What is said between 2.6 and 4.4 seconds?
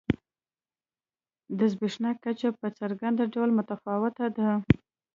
څرګند ډول متفاوته